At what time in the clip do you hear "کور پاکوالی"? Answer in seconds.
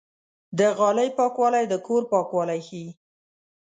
1.87-2.59